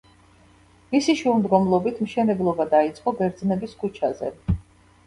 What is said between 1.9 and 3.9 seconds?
მშენებლობა დაიწყო ბერძნების